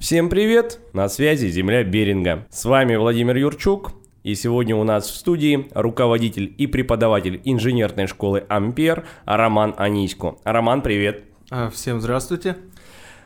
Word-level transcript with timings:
Всем 0.00 0.30
привет! 0.30 0.80
На 0.94 1.10
связи 1.10 1.48
Земля 1.48 1.84
Беринга. 1.84 2.46
С 2.48 2.64
вами 2.64 2.96
Владимир 2.96 3.36
Юрчук. 3.36 3.92
И 4.22 4.34
сегодня 4.34 4.74
у 4.74 4.82
нас 4.82 5.06
в 5.10 5.14
студии 5.14 5.68
руководитель 5.74 6.54
и 6.56 6.66
преподаватель 6.66 7.42
инженерной 7.44 8.06
школы 8.06 8.46
«Ампер» 8.48 9.04
Роман 9.26 9.74
Анисько. 9.76 10.36
Роман, 10.42 10.80
привет! 10.80 11.24
А, 11.50 11.68
всем 11.68 12.00
здравствуйте! 12.00 12.56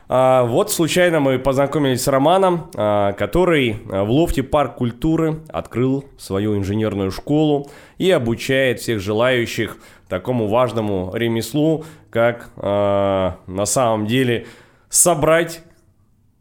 А, 0.09 0.43
вот 0.43 0.69
случайно 0.69 1.21
мы 1.21 1.39
познакомились 1.39 2.03
с 2.03 2.09
Романом, 2.09 2.69
а, 2.75 3.13
который 3.13 3.77
в 3.87 4.11
лофте 4.11 4.43
Парк 4.43 4.75
культуры 4.75 5.39
открыл 5.47 6.03
свою 6.17 6.57
инженерную 6.57 7.09
школу 7.09 7.71
и 7.97 8.11
обучает 8.11 8.81
всех 8.81 8.99
желающих 8.99 9.77
такому 10.09 10.49
важному 10.49 11.11
ремеслу, 11.15 11.85
как 12.09 12.51
на 12.57 13.65
самом 13.65 14.07
деле 14.07 14.45
собрать 14.89 15.63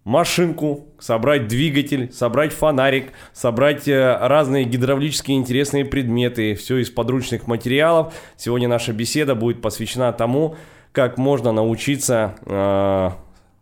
машинку, 0.05 0.86
собрать 0.98 1.48
двигатель, 1.48 2.12
собрать 2.12 2.52
фонарик, 2.52 3.12
собрать 3.33 3.88
э, 3.88 4.19
разные 4.20 4.65
гидравлические 4.65 5.38
интересные 5.38 5.84
предметы, 5.84 6.55
все 6.55 6.78
из 6.78 6.91
подручных 6.91 7.47
материалов. 7.47 8.14
Сегодня 8.37 8.69
наша 8.69 8.92
беседа 8.92 9.34
будет 9.34 9.62
посвящена 9.62 10.12
тому, 10.12 10.56
как 10.92 11.19
можно 11.19 11.52
научиться 11.52 12.37
э, 12.47 13.11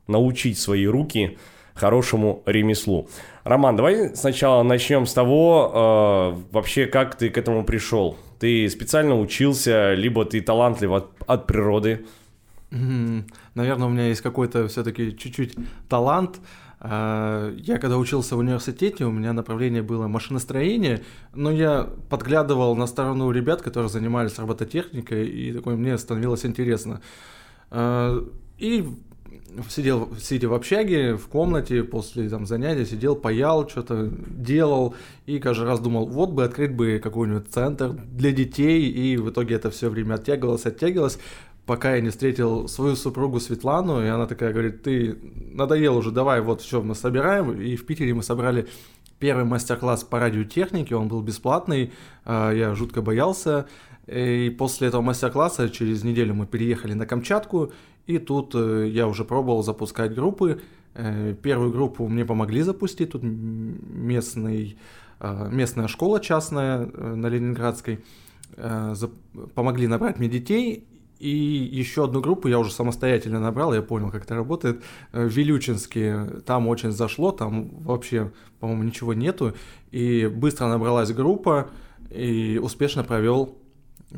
научить 0.08 0.58
свои 0.58 0.86
руки 0.86 1.38
хорошему 1.74 2.42
ремеслу. 2.44 3.08
Роман, 3.44 3.76
давай 3.76 4.14
сначала 4.14 4.62
начнем 4.62 5.06
с 5.06 5.14
того, 5.14 6.34
э, 6.34 6.42
вообще 6.52 6.86
как 6.86 7.14
ты 7.14 7.30
к 7.30 7.38
этому 7.38 7.64
пришел. 7.64 8.16
Ты 8.38 8.68
специально 8.68 9.18
учился, 9.18 9.94
либо 9.94 10.24
ты 10.24 10.40
талантлив 10.40 10.90
от, 10.90 11.06
от 11.26 11.46
природы? 11.46 12.04
Наверное, 13.54 13.86
у 13.86 13.90
меня 13.90 14.08
есть 14.08 14.20
какой-то 14.20 14.68
все-таки 14.68 15.16
чуть-чуть 15.16 15.56
талант. 15.88 16.40
А, 16.80 17.54
я 17.56 17.78
когда 17.78 17.98
учился 17.98 18.34
в 18.34 18.40
университете, 18.40 19.04
у 19.04 19.12
меня 19.12 19.32
направление 19.32 19.82
было 19.82 20.08
машиностроение, 20.08 21.02
но 21.34 21.50
я 21.50 21.88
подглядывал 22.08 22.74
на 22.74 22.86
сторону 22.86 23.30
ребят, 23.30 23.62
которые 23.62 23.88
занимались 23.88 24.38
робототехникой, 24.38 25.28
и 25.28 25.52
такое 25.52 25.76
мне 25.76 25.96
становилось 25.96 26.44
интересно. 26.44 27.00
А, 27.70 28.26
и 28.58 28.88
сидел, 29.68 30.08
сидя 30.18 30.48
в 30.48 30.54
общаге, 30.54 31.16
в 31.16 31.26
комнате, 31.28 31.84
после 31.84 32.28
там, 32.28 32.46
занятия, 32.46 32.86
сидел, 32.86 33.16
паял, 33.16 33.68
что-то 33.68 34.10
делал, 34.10 34.94
и 35.26 35.38
каждый 35.38 35.66
раз 35.66 35.80
думал, 35.80 36.06
вот 36.06 36.30
бы 36.30 36.44
открыть 36.44 36.74
бы 36.74 37.00
какой-нибудь 37.02 37.48
центр 37.48 37.92
для 37.92 38.32
детей, 38.32 38.90
и 38.90 39.16
в 39.16 39.30
итоге 39.30 39.54
это 39.56 39.70
все 39.70 39.88
время 39.88 40.14
оттягивалось, 40.14 40.66
оттягивалось 40.66 41.18
пока 41.66 41.94
я 41.94 42.00
не 42.00 42.10
встретил 42.10 42.68
свою 42.68 42.96
супругу 42.96 43.40
Светлану, 43.40 44.02
и 44.02 44.08
она 44.08 44.26
такая 44.26 44.52
говорит, 44.52 44.82
ты 44.82 45.18
надоел 45.52 45.96
уже, 45.96 46.10
давай, 46.10 46.40
вот 46.40 46.60
все, 46.60 46.82
мы 46.82 46.94
собираем, 46.94 47.52
и 47.52 47.76
в 47.76 47.86
Питере 47.86 48.14
мы 48.14 48.22
собрали 48.22 48.68
первый 49.18 49.44
мастер-класс 49.44 50.02
по 50.02 50.18
радиотехнике, 50.18 50.96
он 50.96 51.08
был 51.08 51.22
бесплатный, 51.22 51.92
а, 52.24 52.50
я 52.50 52.74
жутко 52.74 53.02
боялся, 53.02 53.66
и 54.08 54.54
после 54.58 54.88
этого 54.88 55.02
мастер-класса 55.02 55.70
через 55.70 56.02
неделю 56.02 56.34
мы 56.34 56.46
переехали 56.46 56.94
на 56.94 57.06
Камчатку, 57.06 57.72
и 58.06 58.18
тут 58.18 58.52
э, 58.56 58.88
я 58.88 59.06
уже 59.06 59.24
пробовал 59.24 59.62
запускать 59.62 60.12
группы, 60.12 60.60
э, 60.94 61.36
первую 61.40 61.70
группу 61.70 62.08
мне 62.08 62.24
помогли 62.24 62.62
запустить, 62.62 63.12
тут 63.12 63.22
местный, 63.22 64.76
а, 65.20 65.48
местная 65.48 65.86
школа 65.86 66.18
частная 66.18 66.90
э, 66.92 67.14
на 67.14 67.28
Ленинградской, 67.28 68.04
помогли 69.54 69.86
набрать 69.86 70.18
мне 70.18 70.28
детей, 70.28 70.86
и 71.22 71.28
еще 71.28 72.04
одну 72.04 72.20
группу 72.20 72.48
я 72.48 72.58
уже 72.58 72.72
самостоятельно 72.72 73.38
набрал, 73.38 73.72
я 73.72 73.80
понял, 73.80 74.10
как 74.10 74.24
это 74.24 74.34
работает. 74.34 74.82
В 75.12 75.28
Вилючинске 75.28 76.26
там 76.44 76.66
очень 76.66 76.90
зашло, 76.90 77.30
там 77.30 77.68
вообще, 77.78 78.32
по-моему, 78.58 78.82
ничего 78.82 79.14
нету. 79.14 79.54
И 79.92 80.26
быстро 80.26 80.66
набралась 80.66 81.12
группа, 81.12 81.70
и 82.10 82.58
успешно 82.60 83.04
провел 83.04 83.56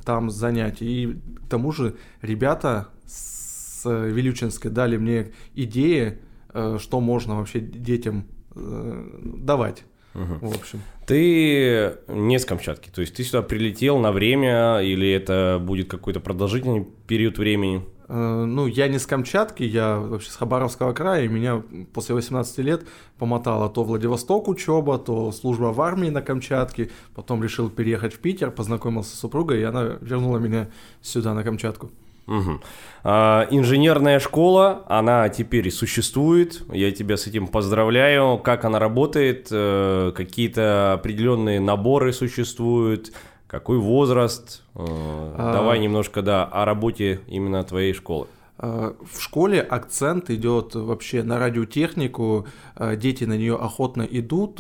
там 0.07 0.31
занятия. 0.31 0.87
И 0.87 1.19
к 1.45 1.49
тому 1.51 1.73
же 1.73 1.95
ребята 2.23 2.89
с 3.07 3.83
Вилючинска 3.85 4.71
дали 4.71 4.97
мне 4.97 5.33
идеи, 5.55 6.21
э, 6.55 6.79
что 6.81 7.01
можно 7.01 7.37
вообще 7.37 7.61
детям 7.61 8.25
э, 8.55 9.21
давать. 9.37 9.85
Угу. 10.15 10.49
В 10.49 10.55
общем. 10.55 10.81
Ты 11.07 11.97
не 12.09 12.39
с 12.39 12.45
Камчатки, 12.45 12.91
то 12.91 13.01
есть 13.01 13.15
ты 13.15 13.25
сюда 13.25 13.43
прилетел 13.43 13.99
на 13.99 14.13
время 14.13 14.81
или 14.81 15.11
это 15.11 15.61
будет 15.61 15.89
какой-то 15.89 16.21
продолжительный 16.21 16.87
период 17.07 17.37
времени? 17.37 17.85
Э, 18.09 18.45
ну, 18.45 18.67
я 18.67 18.89
не 18.89 18.99
с 18.99 19.07
Камчатки, 19.07 19.63
я 19.63 19.99
вообще 19.99 20.31
с 20.31 20.37
Хабаровского 20.37 20.93
края, 20.93 21.25
и 21.25 21.29
меня 21.29 21.63
после 21.93 22.15
18 22.15 22.59
лет 22.59 22.87
помотало 23.19 23.69
то 23.69 23.83
Владивосток 23.83 24.49
учеба, 24.49 24.99
то 24.99 25.33
служба 25.33 25.73
в 25.73 25.81
армии 25.81 26.11
на 26.11 26.23
Камчатке, 26.23 26.91
потом 27.15 27.43
решил 27.43 27.71
переехать 27.71 28.15
в 28.15 28.19
Питер, 28.19 28.51
познакомился 28.51 29.17
с 29.17 29.21
супругой, 29.21 29.61
и 29.61 29.65
она 29.65 29.99
вернула 30.01 30.39
меня 30.39 30.71
сюда, 31.03 31.35
на 31.35 31.43
Камчатку. 31.43 31.91
Угу. 32.27 32.61
А, 33.05 33.47
инженерная 33.51 34.19
школа, 34.19 34.85
она 34.89 35.29
теперь 35.29 35.71
существует. 35.71 36.63
Я 36.73 36.91
тебя 36.91 37.17
с 37.17 37.27
этим 37.27 37.47
поздравляю. 37.47 38.39
Как 38.39 38.65
она 38.65 38.79
работает? 38.79 39.49
Э, 39.51 40.13
какие-то 40.15 40.95
определенные 40.95 41.61
наборы 41.61 42.13
существуют? 42.13 43.13
Какой 43.47 43.79
возраст? 43.79 44.63
Э, 44.75 44.81
а... 44.87 45.53
Давай 45.53 45.79
немножко, 45.79 46.23
да, 46.23 46.45
о 46.45 46.65
работе 46.65 47.21
именно 47.29 47.63
твоей 47.63 47.93
школы. 47.93 48.27
А, 48.57 48.97
в 49.05 49.21
школе 49.21 49.61
акцент 49.61 50.31
идет 50.31 50.75
вообще 50.75 51.23
на 51.23 51.39
радиотехнику, 51.39 52.47
а, 52.75 52.97
дети 52.97 53.25
на 53.25 53.37
нее 53.37 53.57
охотно 53.57 54.03
идут. 54.03 54.57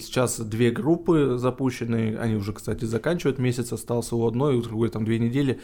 Сейчас 0.00 0.38
две 0.38 0.70
группы 0.70 1.36
запущены, 1.36 2.16
они 2.16 2.36
уже, 2.36 2.52
кстати, 2.52 2.84
заканчивают, 2.84 3.38
месяц 3.38 3.72
остался 3.72 4.14
у 4.14 4.24
одной, 4.26 4.56
у 4.56 4.62
другой 4.62 4.90
там 4.90 5.04
две 5.04 5.18
недели. 5.18 5.60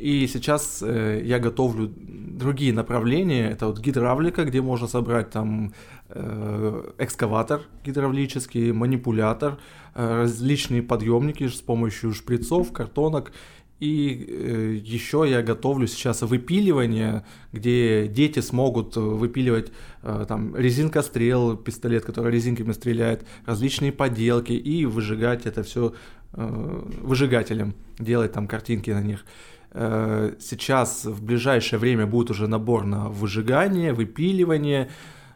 И 0.00 0.26
сейчас 0.28 0.82
э, 0.82 1.20
я 1.22 1.38
готовлю 1.38 1.92
другие 1.94 2.72
направления. 2.72 3.50
Это 3.50 3.66
вот 3.66 3.80
гидравлика, 3.80 4.44
где 4.44 4.62
можно 4.62 4.86
собрать 4.86 5.30
там 5.30 5.74
э, 6.08 6.92
экскаватор 6.98 7.60
гидравлический, 7.84 8.72
манипулятор, 8.72 9.58
э, 9.94 10.22
различные 10.22 10.82
подъемники 10.82 11.46
с 11.48 11.60
помощью 11.60 12.14
шприцов, 12.14 12.72
картонок. 12.72 13.32
И 13.78 14.24
э, 14.26 14.80
еще 14.82 15.26
я 15.28 15.42
готовлю 15.42 15.86
сейчас 15.86 16.22
выпиливание, 16.22 17.26
где 17.52 18.08
дети 18.08 18.40
смогут 18.40 18.96
выпиливать 18.96 19.70
э, 20.02 20.24
там 20.26 20.56
резинкострел, 20.56 21.58
пистолет, 21.58 22.06
который 22.06 22.32
резинками 22.32 22.72
стреляет, 22.72 23.26
различные 23.44 23.92
поделки 23.92 24.52
и 24.52 24.86
выжигать 24.86 25.44
это 25.44 25.62
все 25.62 25.92
э, 26.32 26.82
выжигателем, 27.02 27.74
делать 27.98 28.32
там 28.32 28.46
картинки 28.46 28.90
на 28.90 29.02
них. 29.02 29.26
Э, 29.72 30.32
сейчас 30.40 31.04
в 31.04 31.22
ближайшее 31.22 31.78
время 31.78 32.06
будет 32.06 32.30
уже 32.30 32.48
набор 32.48 32.84
на 32.84 33.08
выжигание, 33.08 33.92
выпиливание. 33.92 34.90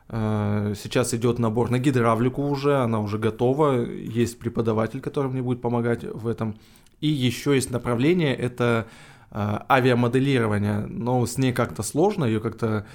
Э, 0.09 0.75
сейчас 0.77 1.15
идет 1.15 1.39
набор 1.39 1.71
на 1.71 1.78
гидравлику 1.78 2.43
уже, 2.43 2.77
она 2.77 3.00
уже 3.00 3.19
готова. 3.19 3.84
Есть 3.84 4.39
преподаватель, 4.39 5.00
который 5.00 5.31
мне 5.31 5.43
будет 5.43 5.61
помогать 5.61 6.05
в 6.05 6.27
этом. 6.27 6.56
И 7.00 7.09
еще 7.09 7.55
есть 7.55 7.71
направление, 7.71 8.34
это 8.34 8.87
э, 9.31 9.59
авиамоделирование, 9.69 10.87
но 10.87 11.25
с 11.27 11.39
ней 11.39 11.53
как-то 11.53 11.83
сложно, 11.83 12.25
ее 12.25 12.41
как-то 12.41 12.87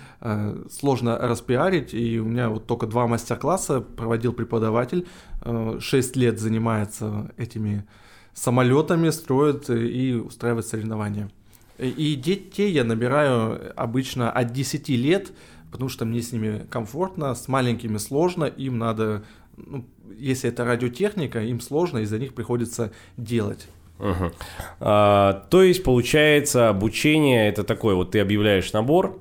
сложно 0.71 1.17
распиарить, 1.17 1.93
и 1.93 2.19
у 2.19 2.25
меня 2.25 2.49
вот 2.49 2.65
только 2.65 2.87
два 2.87 3.07
мастер-класса 3.07 3.81
проводил 3.81 4.33
преподаватель, 4.33 5.07
6 5.43 6.15
лет 6.15 6.39
занимается 6.39 7.31
этими 7.37 7.85
самолетами 8.33 9.09
строят 9.09 9.69
и 9.69 10.13
устраивают 10.13 10.65
соревнования. 10.65 11.29
И 11.77 12.15
детей 12.15 12.71
я 12.71 12.83
набираю 12.83 13.71
обычно 13.75 14.29
от 14.31 14.51
10 14.51 14.89
лет, 14.89 15.31
потому 15.71 15.89
что 15.89 16.05
мне 16.05 16.21
с 16.21 16.31
ними 16.33 16.65
комфортно, 16.69 17.33
с 17.33 17.47
маленькими 17.47 17.97
сложно, 17.97 18.45
им 18.45 18.77
надо, 18.77 19.23
ну, 19.55 19.85
если 20.17 20.49
это 20.49 20.65
радиотехника, 20.65 21.41
им 21.41 21.61
сложно, 21.61 21.99
из-за 21.99 22.19
них 22.19 22.33
приходится 22.33 22.91
делать. 23.15 23.67
Угу. 23.99 24.31
А, 24.79 25.45
то 25.49 25.61
есть, 25.61 25.83
получается, 25.83 26.69
обучение 26.69 27.49
это 27.49 27.63
такое, 27.63 27.95
вот 27.95 28.11
ты 28.11 28.19
объявляешь 28.19 28.71
набор, 28.73 29.19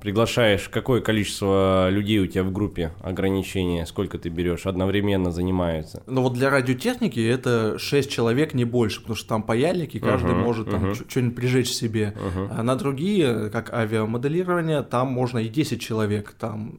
приглашаешь, 0.00 0.68
какое 0.68 1.00
количество 1.00 1.88
людей 1.90 2.18
у 2.18 2.26
тебя 2.26 2.42
в 2.42 2.52
группе 2.52 2.92
ограничения, 3.00 3.86
сколько 3.86 4.18
ты 4.18 4.28
берешь, 4.28 4.66
одновременно 4.66 5.30
занимаются? 5.30 6.02
Ну 6.06 6.22
вот 6.22 6.32
для 6.34 6.50
радиотехники 6.50 7.20
это 7.20 7.78
6 7.78 8.10
человек, 8.10 8.54
не 8.54 8.64
больше, 8.64 9.00
потому 9.00 9.16
что 9.16 9.28
там 9.28 9.42
паяльники, 9.42 9.98
каждый 9.98 10.32
uh-huh, 10.32 10.42
может 10.42 10.70
там 10.70 10.84
uh-huh. 10.84 11.10
что-нибудь 11.10 11.36
прижечь 11.36 11.70
себе. 11.70 12.14
Uh-huh. 12.16 12.48
А 12.50 12.62
на 12.62 12.76
другие, 12.76 13.50
как 13.50 13.72
авиамоделирование, 13.72 14.82
там 14.82 15.08
можно 15.08 15.38
и 15.38 15.48
10 15.48 15.80
человек, 15.80 16.34
там 16.38 16.76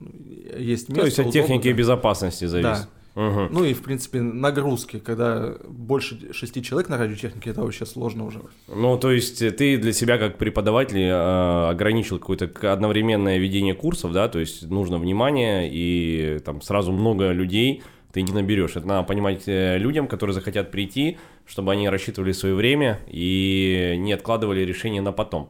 есть 0.57 0.89
место. 0.89 1.01
То 1.01 1.05
есть 1.05 1.19
от 1.19 1.31
техники 1.31 1.71
да. 1.71 1.77
безопасности 1.77 2.45
зависит. 2.45 2.83
Да. 2.83 3.00
Угу. 3.15 3.47
Ну 3.51 3.63
и, 3.65 3.73
в 3.73 3.81
принципе, 3.81 4.21
нагрузки, 4.21 4.99
когда 4.99 5.55
больше 5.67 6.33
шести 6.33 6.63
человек 6.63 6.89
на 6.89 6.97
радиотехнике, 6.97 7.49
это 7.49 7.61
вообще 7.61 7.85
сложно 7.85 8.25
уже. 8.25 8.39
Ну, 8.67 8.97
то 8.97 9.11
есть 9.11 9.39
ты 9.57 9.77
для 9.77 9.91
себя 9.91 10.17
как 10.17 10.37
преподаватель 10.37 10.99
э, 10.99 11.69
ограничил 11.69 12.19
какое-то 12.19 12.49
одновременное 12.71 13.37
ведение 13.37 13.73
курсов, 13.73 14.13
да, 14.13 14.29
то 14.29 14.39
есть 14.39 14.69
нужно 14.69 14.97
внимание 14.97 15.69
и 15.71 16.39
там 16.39 16.61
сразу 16.61 16.91
много 16.91 17.31
людей 17.31 17.83
ты 18.13 18.21
не 18.21 18.31
наберешь. 18.33 18.75
Это 18.75 18.87
надо 18.87 19.07
понимать 19.07 19.43
э, 19.47 19.77
людям, 19.77 20.07
которые 20.07 20.33
захотят 20.33 20.71
прийти, 20.71 21.17
чтобы 21.45 21.71
они 21.71 21.89
рассчитывали 21.89 22.31
свое 22.31 22.55
время 22.55 22.99
и 23.07 23.95
не 23.97 24.13
откладывали 24.13 24.61
решение 24.61 25.01
на 25.01 25.11
потом. 25.11 25.49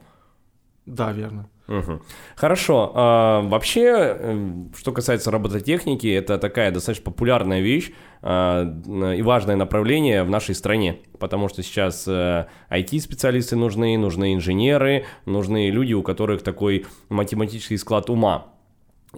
Да, 0.85 1.11
верно. 1.11 1.47
Угу. 1.67 2.01
Хорошо. 2.35 2.91
А, 2.95 3.41
вообще, 3.41 4.17
эм, 4.19 4.71
что 4.75 4.91
касается 4.91 5.31
робототехники, 5.31 6.07
это 6.07 6.37
такая 6.37 6.71
достаточно 6.71 7.05
популярная 7.05 7.61
вещь 7.61 7.91
а, 8.21 8.65
и 9.15 9.21
важное 9.21 9.55
направление 9.55 10.23
в 10.23 10.29
нашей 10.29 10.55
стране, 10.55 10.99
потому 11.19 11.47
что 11.47 11.63
сейчас 11.63 12.05
а, 12.07 12.47
э, 12.69 12.81
IT-специалисты 12.81 13.55
нужны, 13.55 13.97
нужны 13.97 14.33
инженеры, 14.33 15.05
нужны 15.25 15.69
люди, 15.69 15.93
у 15.93 16.03
которых 16.03 16.41
такой 16.41 16.85
математический 17.09 17.77
склад 17.77 18.09
ума. 18.09 18.47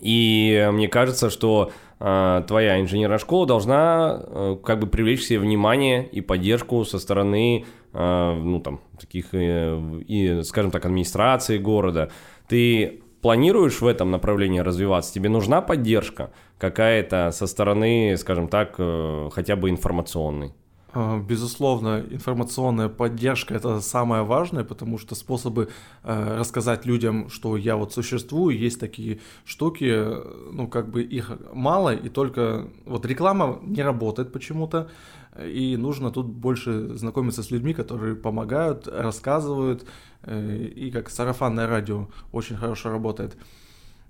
И 0.01 0.69
мне 0.71 0.87
кажется, 0.87 1.29
что 1.29 1.71
э, 1.71 1.92
твоя 2.03 2.81
инженерная 2.81 3.17
школа 3.17 3.47
должна 3.47 4.21
э, 4.21 4.57
как 4.61 4.79
бы 4.79 4.87
привлечь 4.87 5.23
себе 5.23 5.39
внимание 5.39 6.05
и 6.05 6.19
поддержку 6.19 6.83
со 6.83 6.99
стороны, 6.99 7.65
э, 7.93 8.33
ну 8.43 8.59
там, 8.59 8.81
таких, 8.99 9.27
э, 9.31 10.01
и, 10.05 10.41
скажем 10.43 10.71
так, 10.71 10.85
администрации 10.85 11.57
города. 11.57 12.11
Ты 12.49 13.03
планируешь 13.21 13.79
в 13.79 13.87
этом 13.87 14.11
направлении 14.11 14.59
развиваться? 14.59 15.13
Тебе 15.13 15.29
нужна 15.29 15.61
поддержка 15.61 16.31
какая-то 16.57 17.31
со 17.31 17.47
стороны, 17.47 18.17
скажем 18.17 18.49
так, 18.49 18.75
э, 18.79 19.29
хотя 19.31 19.55
бы 19.55 19.69
информационной? 19.69 20.53
А, 20.95 21.19
безусловно, 21.19 22.05
информационная 22.11 22.87
поддержка 22.87 23.55
это 23.55 23.81
самое 23.81 24.21
важное, 24.23 24.63
потому 24.63 24.99
что 24.99 25.15
способы 25.15 25.69
э, 26.03 26.37
рассказать 26.37 26.85
людям, 26.85 27.29
что 27.29 27.57
я 27.57 27.75
вот 27.77 27.93
существую, 27.93 28.55
есть 28.55 28.79
такие 28.79 29.19
штуки, 29.43 30.05
ну 30.51 30.67
как 30.67 30.91
бы 30.91 31.01
их 31.01 31.31
мало, 31.51 31.95
и 31.95 32.09
только 32.09 32.67
вот 32.85 33.05
реклама 33.07 33.59
не 33.63 33.81
работает 33.81 34.31
почему-то, 34.31 34.87
и 35.43 35.77
нужно 35.77 36.11
тут 36.11 36.27
больше 36.27 36.95
знакомиться 36.95 37.41
с 37.41 37.49
людьми, 37.49 37.73
которые 37.73 38.15
помогают, 38.15 38.87
рассказывают, 38.87 39.87
э, 40.21 40.67
и 40.75 40.91
как 40.91 41.09
сарафанное 41.09 41.65
радио 41.65 42.07
очень 42.31 42.55
хорошо 42.55 42.91
работает. 42.91 43.35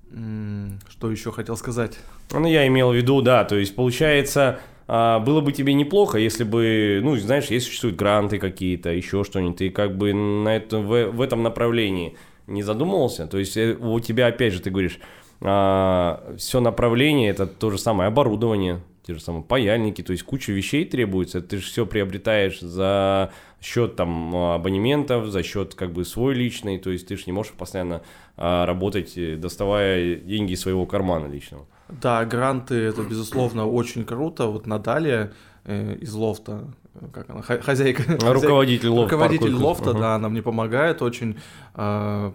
Что 0.09 1.09
еще 1.09 1.31
хотел 1.31 1.57
сказать? 1.57 1.97
Ну, 2.31 2.45
я 2.45 2.68
имел 2.68 2.91
в 2.91 2.95
виду, 2.95 3.24
да, 3.24 3.45
то 3.45 3.56
есть 3.56 3.74
получается, 3.75 4.59
а, 4.88 5.19
было 5.19 5.41
бы 5.41 5.51
тебе 5.51 5.74
неплохо, 5.74 6.18
если 6.18 6.44
бы, 6.44 7.00
ну, 7.03 7.15
знаешь, 7.18 7.45
если 7.45 7.68
существуют 7.68 7.95
гранты 7.95 8.38
какие-то, 8.38 8.89
еще 8.89 9.24
что-нибудь, 9.24 9.57
ты 9.57 9.69
как 9.69 9.97
бы 9.97 10.13
на 10.13 10.56
это, 10.56 10.80
в, 10.80 11.12
в 11.12 11.21
этом 11.21 11.44
направлении 11.44 12.15
не 12.47 12.63
задумывался? 12.63 13.27
То 13.27 13.38
есть 13.38 13.56
э, 13.56 13.75
у 13.80 14.00
тебя, 14.00 14.27
опять 14.27 14.53
же, 14.53 14.62
ты 14.62 14.69
говоришь, 14.69 15.00
а, 15.41 16.35
все 16.38 16.59
направление 16.59 17.30
это 17.30 17.47
то 17.47 17.69
же 17.71 17.77
самое 17.77 18.07
оборудование, 18.07 18.81
те 19.06 19.13
же 19.13 19.19
самые 19.19 19.44
паяльники, 19.44 20.01
то 20.01 20.12
есть 20.12 20.24
куча 20.24 20.51
вещей 20.51 20.85
требуется, 20.85 21.41
ты 21.41 21.57
же 21.57 21.63
все 21.63 21.85
приобретаешь 21.85 22.59
за 22.62 23.31
счет 23.62 23.95
там 23.95 24.35
абонементов, 24.35 25.27
за 25.27 25.44
счет 25.44 25.75
как 25.75 25.91
бы 25.91 26.06
свой 26.06 26.33
личный, 26.33 26.77
то 26.77 26.89
есть 26.89 27.07
ты 27.07 27.18
же 27.18 27.24
не 27.25 27.33
можешь 27.33 27.53
постоянно 27.53 28.01
а, 28.38 28.65
работать, 28.65 29.18
э, 29.18 29.35
доставая 29.35 30.15
деньги 30.15 30.53
из 30.53 30.62
своего 30.62 30.85
кармана 30.85 31.27
личного. 31.27 31.65
Да, 31.89 32.25
гранты 32.25 32.75
это 32.75 33.03
безусловно 33.03 33.65
очень 33.65 34.06
круто. 34.06 34.47
Вот 34.47 34.68
Наталья 34.68 35.33
э, 35.65 35.95
из 35.95 36.13
лофта, 36.13 36.74
как 37.12 37.30
она, 37.30 37.41
хозяйка, 37.41 38.03
руководитель 38.21 38.89
лофта, 38.89 39.15
руководитель 39.15 39.53
лофта, 39.53 39.94
да, 39.94 40.15
она 40.15 40.30
мне 40.30 40.41
помогает 40.41 41.01
очень. 41.01 41.38
Э, 41.75 42.31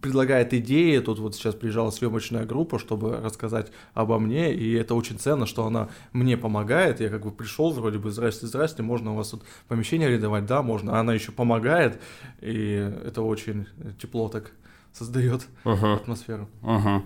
предлагает 0.00 0.52
идеи. 0.54 0.98
Тут 0.98 1.18
вот 1.18 1.34
сейчас 1.34 1.54
приезжала 1.54 1.90
съемочная 1.90 2.44
группа, 2.44 2.78
чтобы 2.78 3.16
рассказать 3.16 3.70
обо 3.92 4.18
мне, 4.18 4.52
и 4.54 4.72
это 4.72 4.94
очень 4.94 5.18
ценно, 5.18 5.46
что 5.46 5.66
она 5.66 5.88
мне 6.12 6.36
помогает. 6.36 7.00
Я 7.00 7.08
как 7.08 7.24
бы 7.24 7.30
пришел, 7.30 7.70
вроде 7.70 7.98
бы, 7.98 8.10
здрасте, 8.10 8.46
здрасте, 8.46 8.82
можно 8.82 9.12
у 9.12 9.16
вас 9.16 9.30
тут 9.30 9.42
помещение 9.68 10.08
арендовать? 10.08 10.46
Да, 10.46 10.62
можно. 10.62 10.98
Она 10.98 11.14
еще 11.14 11.32
помогает, 11.32 12.00
и 12.40 12.92
это 13.04 13.22
очень 13.22 13.66
тепло 14.00 14.28
так 14.28 14.52
создает 14.94 15.46
uh-huh. 15.64 15.96
атмосферу. 15.96 16.48
Uh-huh. 16.62 17.02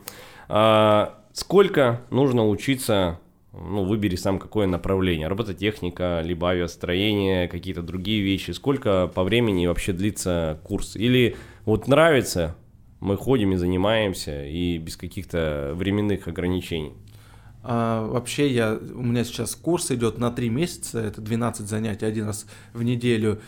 А, 0.49 1.19
сколько 1.33 2.03
нужно 2.11 2.47
учиться 2.47 3.19
ну, 3.53 3.85
выбери 3.85 4.17
сам 4.17 4.39
какое 4.39 4.67
направление, 4.67 5.27
робототехника, 5.27 6.21
либо 6.25 6.51
авиастроение, 6.51 7.49
какие-то 7.49 7.83
другие 7.83 8.23
вещи, 8.23 8.51
сколько 8.53 9.11
по 9.13 9.25
времени 9.25 9.67
вообще 9.67 9.93
длится 9.93 10.61
курс, 10.65 10.97
или 10.97 11.37
вот 11.65 11.89
нравится, 11.89 12.57
мы 13.01 13.17
ходим 13.17 13.53
и 13.53 13.57
занимаемся, 13.57 14.45
и 14.45 14.79
без 14.79 14.97
каких-то 14.97 15.73
временных 15.75 16.29
ограничений. 16.29 16.93
А, 17.63 18.07
вообще 18.07 18.49
я, 18.51 18.75
у 18.75 19.03
меня 19.03 19.25
сейчас 19.25 19.55
курс 19.55 19.91
идет 19.91 20.19
на 20.19 20.31
3 20.31 20.49
месяца, 20.51 21.01
это 21.01 21.21
12 21.21 21.67
занятий 21.67 22.07
один 22.07 22.27
раз 22.27 22.47
в 22.73 22.83
неделю. 22.83 23.41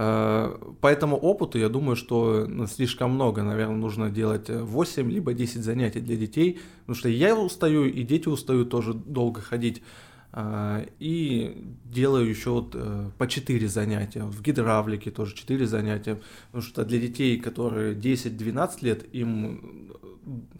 А, 0.00 0.56
по 0.80 0.86
этому 0.86 1.16
опыту 1.16 1.58
я 1.58 1.68
думаю, 1.68 1.96
что 1.96 2.46
ну, 2.48 2.68
слишком 2.68 3.10
много, 3.10 3.42
наверное, 3.42 3.74
нужно 3.74 4.10
делать 4.10 4.48
8 4.48 5.10
либо 5.10 5.34
10 5.34 5.64
занятий 5.64 6.00
для 6.00 6.16
детей, 6.16 6.60
потому 6.82 6.94
что 6.94 7.08
я 7.08 7.36
устаю, 7.36 7.84
и 7.86 8.04
дети 8.04 8.28
устают 8.28 8.70
тоже 8.70 8.94
долго 8.94 9.40
ходить. 9.40 9.82
А, 10.30 10.86
и 11.00 11.74
делаю 11.84 12.28
еще 12.28 12.50
вот 12.50 12.74
э, 12.74 13.10
по 13.18 13.26
4 13.26 13.66
занятия. 13.66 14.22
В 14.22 14.40
гидравлике 14.40 15.10
тоже 15.10 15.34
4 15.34 15.66
занятия. 15.66 16.20
Потому 16.52 16.62
что 16.62 16.84
для 16.84 17.00
детей, 17.00 17.40
которые 17.40 17.96
10-12 17.96 18.70
лет, 18.82 19.04
им 19.12 19.90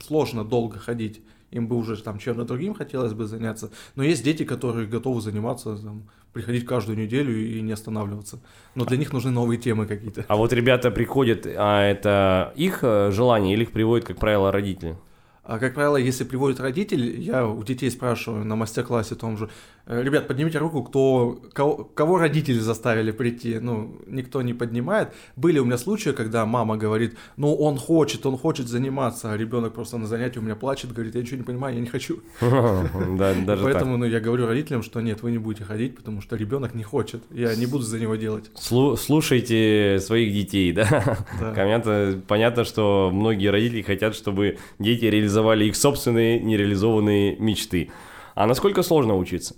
сложно 0.01 0.43
долго 0.43 0.81
ходить. 0.81 1.21
Им 1.53 1.69
бы 1.69 1.77
уже 1.77 1.97
там 2.03 2.19
чем-то 2.19 2.45
другим 2.45 2.75
хотелось 2.75 3.13
бы 3.13 3.27
заняться. 3.27 3.71
Но 3.95 4.03
есть 4.03 4.25
дети, 4.25 4.45
которые 4.45 4.89
готовы 4.89 5.21
заниматься, 5.21 5.77
там, 5.77 6.09
приходить 6.33 6.67
каждую 6.67 6.99
неделю 6.99 7.37
и 7.37 7.61
не 7.61 7.73
останавливаться. 7.73 8.41
Но 8.75 8.85
для 8.85 8.97
них 8.97 9.13
нужны 9.13 9.31
новые 9.31 9.59
темы 9.59 9.87
какие-то. 9.87 10.25
А 10.29 10.37
вот 10.37 10.53
ребята 10.53 10.91
приходят, 10.91 11.47
а 11.47 11.83
это 11.83 12.53
их 12.57 12.81
э, 12.83 13.11
желание 13.11 13.55
или 13.55 13.63
их 13.63 13.73
приводят, 13.73 14.07
как 14.07 14.19
правило, 14.19 14.53
родители? 14.53 14.97
А, 15.49 15.59
как 15.59 15.73
правило, 15.73 15.97
если 15.97 16.25
приводит 16.25 16.61
родитель, 16.61 17.19
я 17.21 17.47
у 17.47 17.63
детей 17.65 17.91
спрашиваю 17.91 18.45
на 18.45 18.55
мастер-классе 18.55 19.15
том 19.15 19.39
же, 19.39 19.49
ребят, 19.89 20.29
поднимите 20.29 20.59
руку, 20.59 20.83
кто, 20.83 21.41
кого, 21.53 21.85
кого 21.85 22.19
родители 22.19 22.59
заставили 22.59 23.11
прийти. 23.11 23.59
Ну, 23.59 23.97
никто 24.07 24.43
не 24.43 24.53
поднимает. 24.53 25.15
Были 25.37 25.59
у 25.59 25.65
меня 25.65 25.79
случаи, 25.79 26.11
когда 26.11 26.45
мама 26.45 26.77
говорит, 26.77 27.17
ну, 27.37 27.55
он 27.55 27.79
хочет, 27.79 28.27
он 28.27 28.37
хочет 28.37 28.69
заниматься, 28.69 29.33
а 29.33 29.37
ребенок 29.37 29.73
просто 29.73 29.97
на 29.97 30.07
занятии 30.07 30.39
у 30.39 30.43
меня 30.43 30.57
плачет, 30.57 30.93
говорит, 30.93 31.15
я 31.15 31.23
ничего 31.23 31.39
не 31.39 31.43
понимаю, 31.43 31.75
я 31.75 31.81
не 31.81 31.87
хочу. 31.87 32.21
Поэтому 32.41 33.97
ну, 33.97 34.05
я 34.05 34.21
говорю 34.21 34.47
родителям, 34.47 34.83
что 34.83 35.01
нет, 35.01 35.23
вы 35.23 35.31
не 35.31 35.39
будете 35.39 35.65
ходить, 35.65 35.97
потому 35.97 36.21
что 36.21 36.37
ребенок 36.37 36.75
не 36.75 36.83
хочет. 36.83 37.23
Я 37.31 37.55
не 37.57 37.67
буду 37.67 37.85
за 37.85 37.99
него 37.99 38.17
делать. 38.17 38.51
Слушайте 38.55 39.99
своих 40.01 40.35
детей, 40.35 40.73
да? 40.73 41.19
Понятно, 41.57 42.21
понятно, 42.27 42.65
что 42.65 43.11
многие 43.13 43.49
родители 43.49 43.83
хотят, 43.83 44.15
чтобы 44.15 44.59
дети 44.79 45.07
реализовали 45.07 45.65
их 45.65 45.77
собственные 45.77 46.41
нереализованные 46.41 47.37
мечты. 47.39 47.91
А 48.35 48.47
насколько 48.47 48.83
сложно 48.83 49.17
учиться? 49.17 49.57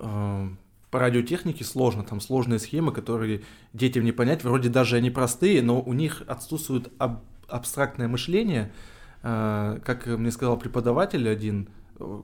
По 0.00 0.98
радиотехнике 0.98 1.64
сложно, 1.64 2.02
там 2.02 2.20
сложные 2.20 2.58
схемы, 2.58 2.92
которые 2.92 3.42
детям 3.72 4.04
не 4.04 4.12
понять, 4.12 4.42
вроде 4.42 4.68
даже 4.68 4.96
они 4.96 5.10
простые, 5.10 5.62
но 5.62 5.80
у 5.80 5.92
них 5.92 6.22
отсутствует 6.26 6.90
аб- 6.98 7.22
абстрактное 7.48 8.08
мышление, 8.08 8.72
э, 9.22 9.78
как 9.84 10.06
мне 10.06 10.30
сказал 10.30 10.58
преподаватель 10.58 11.28
один, 11.28 11.68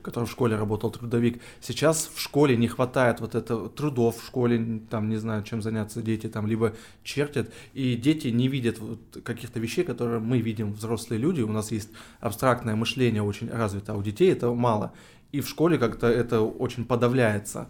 который 0.01 0.25
в 0.25 0.31
школе 0.31 0.55
работал, 0.55 0.91
трудовик, 0.91 1.41
сейчас 1.61 2.09
в 2.13 2.19
школе 2.19 2.57
не 2.57 2.67
хватает 2.67 3.19
вот 3.19 3.35
этого 3.35 3.69
трудов 3.69 4.17
в 4.21 4.25
школе, 4.25 4.81
там 4.89 5.09
не 5.09 5.17
знаю, 5.17 5.43
чем 5.43 5.61
заняться 5.61 6.01
дети, 6.01 6.27
там 6.27 6.47
либо 6.47 6.73
чертят, 7.03 7.51
и 7.73 7.95
дети 7.95 8.29
не 8.29 8.47
видят 8.47 8.79
вот 8.79 8.99
каких-то 9.23 9.59
вещей, 9.59 9.83
которые 9.83 10.19
мы 10.19 10.39
видим, 10.39 10.73
взрослые 10.73 11.19
люди, 11.19 11.41
у 11.41 11.51
нас 11.51 11.71
есть 11.71 11.89
абстрактное 12.19 12.75
мышление 12.75 13.21
очень 13.21 13.49
развито, 13.49 13.93
а 13.93 13.97
у 13.97 14.03
детей 14.03 14.31
это 14.31 14.51
мало, 14.51 14.93
и 15.31 15.41
в 15.41 15.47
школе 15.47 15.77
как-то 15.77 16.07
это 16.07 16.41
очень 16.41 16.85
подавляется. 16.85 17.69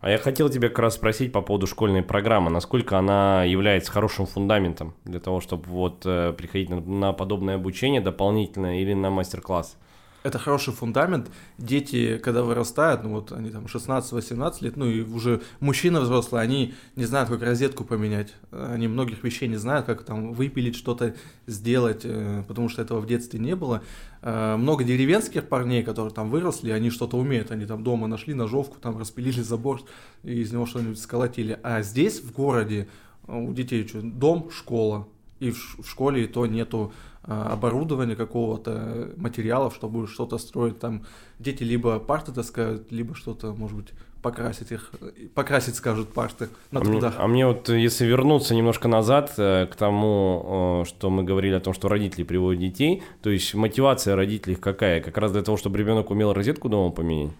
А 0.00 0.10
я 0.10 0.18
хотел 0.18 0.48
тебя 0.48 0.68
как 0.68 0.78
раз 0.78 0.94
спросить 0.94 1.32
по 1.32 1.42
поводу 1.42 1.66
школьной 1.66 2.02
программы, 2.02 2.50
насколько 2.50 2.98
она 2.98 3.42
является 3.42 3.90
хорошим 3.90 4.26
фундаментом 4.26 4.94
для 5.04 5.18
того, 5.18 5.40
чтобы 5.40 5.64
вот 5.66 6.02
э, 6.04 6.32
приходить 6.34 6.70
на, 6.70 6.80
на 6.80 7.12
подобное 7.12 7.56
обучение 7.56 8.00
дополнительное 8.00 8.80
или 8.80 8.94
на 8.94 9.10
мастер-класс? 9.10 9.76
Это 10.22 10.38
хороший 10.38 10.72
фундамент. 10.72 11.30
Дети, 11.58 12.18
когда 12.18 12.42
вырастают, 12.42 13.04
ну 13.04 13.10
вот 13.10 13.32
они 13.32 13.50
там 13.50 13.66
16-18 13.66 14.56
лет, 14.60 14.76
ну 14.76 14.86
и 14.86 15.02
уже 15.02 15.42
мужчины 15.60 16.00
взрослые, 16.00 16.42
они 16.42 16.74
не 16.96 17.04
знают, 17.04 17.28
как 17.28 17.42
розетку 17.42 17.84
поменять. 17.84 18.34
Они 18.50 18.88
многих 18.88 19.22
вещей 19.22 19.48
не 19.48 19.56
знают, 19.56 19.86
как 19.86 20.02
там 20.02 20.32
выпилить 20.32 20.76
что-то, 20.76 21.14
сделать, 21.46 22.02
э, 22.04 22.42
потому 22.48 22.68
что 22.68 22.82
этого 22.82 23.00
в 23.00 23.06
детстве 23.06 23.38
не 23.38 23.54
было. 23.54 23.82
Э, 24.22 24.56
много 24.56 24.84
деревенских 24.84 25.48
парней, 25.48 25.82
которые 25.82 26.12
там 26.12 26.30
выросли, 26.30 26.70
они 26.70 26.90
что-то 26.90 27.16
умеют. 27.16 27.50
Они 27.50 27.66
там 27.66 27.84
дома 27.84 28.06
нашли 28.06 28.34
ножовку, 28.34 28.78
там 28.80 28.98
распилили 28.98 29.40
забор 29.40 29.82
и 30.24 30.40
из 30.40 30.52
него 30.52 30.66
что-нибудь 30.66 30.98
сколотили. 30.98 31.58
А 31.62 31.82
здесь, 31.82 32.20
в 32.20 32.32
городе, 32.32 32.88
у 33.26 33.52
детей 33.52 33.86
что, 33.86 34.00
дом, 34.02 34.50
школа. 34.50 35.06
И 35.38 35.52
в 35.52 35.86
школе 35.86 36.24
и 36.24 36.26
то 36.26 36.46
нету 36.46 36.92
оборудования 37.28 38.16
какого-то, 38.16 39.10
материалов, 39.16 39.74
чтобы 39.74 40.06
что-то 40.06 40.38
строить. 40.38 40.78
Там 40.78 41.04
дети 41.38 41.62
либо 41.62 41.98
парты 41.98 42.32
таскают, 42.32 42.90
либо 42.90 43.14
что-то, 43.14 43.52
может 43.52 43.76
быть, 43.76 43.88
покрасить 44.22 44.72
их, 44.72 44.90
покрасить, 45.34 45.76
скажут, 45.76 46.08
парты 46.08 46.48
на 46.70 46.80
а 46.80 46.84
трудах. 46.84 47.14
Мне, 47.14 47.24
а 47.24 47.28
мне 47.28 47.46
вот, 47.46 47.68
если 47.68 48.06
вернуться 48.06 48.54
немножко 48.54 48.88
назад 48.88 49.34
э, 49.36 49.66
к 49.66 49.76
тому, 49.76 50.84
что 50.86 51.10
мы 51.10 51.22
говорили 51.22 51.54
о 51.54 51.60
том, 51.60 51.74
что 51.74 51.88
родители 51.88 52.24
приводят 52.24 52.60
детей, 52.60 53.02
то 53.22 53.30
есть 53.30 53.54
мотивация 53.54 54.16
родителей 54.16 54.56
какая? 54.56 55.00
Как 55.00 55.16
раз 55.18 55.32
для 55.32 55.42
того, 55.42 55.56
чтобы 55.56 55.78
ребенок 55.78 56.10
умел 56.10 56.32
розетку 56.32 56.68
дома 56.68 56.90
поменять? 56.90 57.32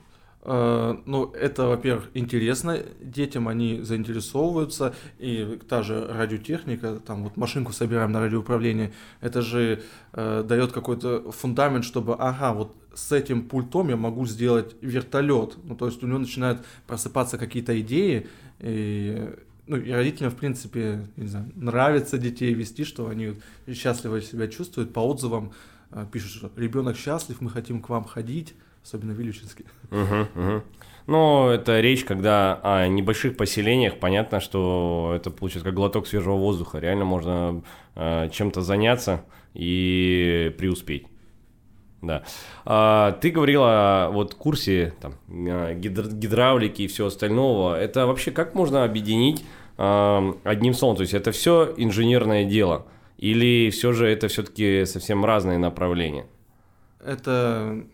Э, 0.42 0.97
ну, 1.04 1.33
это, 1.33 1.66
во-первых, 1.66 2.09
интересно 2.14 2.78
детям, 3.00 3.49
они 3.49 3.83
заинтересовываются, 3.83 4.95
и 5.18 5.59
та 5.68 5.83
же 5.83 6.07
радиотехника, 6.07 7.00
там 7.00 7.25
вот 7.25 7.37
машинку 7.37 7.73
собираем 7.73 8.12
на 8.12 8.21
радиоуправление, 8.21 8.92
это 9.21 9.42
же 9.42 9.83
э, 10.12 10.45
дает 10.47 10.73
какой-то 10.73 11.33
фундамент, 11.33 11.85
чтобы, 11.85 12.14
ага, 12.14 12.52
вот 12.52 12.76
с 12.95 13.12
этим 13.12 13.49
пультом 13.49 13.88
я 13.88 13.97
могу 13.97 14.26
сделать 14.26 14.76
вертолет, 14.80 15.57
ну, 15.64 15.75
то 15.75 15.87
есть 15.87 16.02
у 16.02 16.07
него 16.07 16.18
начинают 16.18 16.64
просыпаться 16.87 17.37
какие-то 17.37 17.78
идеи, 17.80 18.28
и 18.61 19.35
ну, 19.66 19.76
и 19.76 19.90
родителям, 19.92 20.30
в 20.30 20.37
принципе, 20.37 21.07
не 21.16 21.26
знаю, 21.26 21.52
нравится 21.54 22.16
детей 22.16 22.54
вести, 22.54 22.85
что 22.85 23.09
они 23.09 23.35
счастливо 23.71 24.23
себя 24.23 24.49
чувствуют, 24.49 24.95
по 24.95 25.00
отзывам 25.00 25.52
э, 25.90 26.07
пишут, 26.11 26.30
что 26.30 26.50
ребенок 26.57 26.97
счастлив, 26.97 27.40
мы 27.40 27.50
хотим 27.50 27.83
к 27.83 27.88
вам 27.90 28.04
ходить, 28.04 28.54
особенно 28.88 29.12
в 29.12 29.16
Вилючинске. 29.16 29.64
Угу, 29.90 30.40
угу. 30.42 30.62
Ну, 31.07 31.49
это 31.49 31.80
речь, 31.80 32.04
когда 32.04 32.61
о 32.62 32.87
небольших 32.88 33.37
поселениях, 33.37 33.99
понятно, 33.99 34.40
что 34.40 35.12
это 35.14 35.30
получается 35.30 35.64
как 35.64 35.75
глоток 35.75 36.07
свежего 36.07 36.37
воздуха. 36.37 36.78
Реально 36.78 37.04
можно 37.04 37.62
э, 37.95 38.28
чем-то 38.30 38.62
заняться 38.62 39.25
и 39.54 40.54
преуспеть. 40.59 41.07
Да. 42.02 42.23
А, 42.64 43.12
ты 43.12 43.30
говорила 43.30 44.07
о 44.07 44.11
вот 44.11 44.35
курсе 44.35 44.95
там, 45.00 45.14
а, 45.30 45.75
гидр, 45.75 46.09
гидравлики 46.09 46.83
и 46.83 46.87
все 46.87 47.07
остального. 47.07 47.78
Это 47.78 48.07
вообще 48.07 48.30
как 48.30 48.54
можно 48.54 48.85
объединить 48.85 49.45
э, 49.78 50.33
одним 50.45 50.75
словом? 50.75 50.97
То 50.97 51.02
есть 51.02 51.14
это 51.14 51.33
все 51.33 51.75
инженерное 51.76 52.45
дело? 52.45 52.87
Или 53.18 53.71
все 53.71 53.92
же 53.92 54.07
это 54.07 54.28
все-таки 54.28 54.85
совсем 54.85 55.25
разные 55.25 55.59
направления? 55.59 56.26
Это 57.04 57.85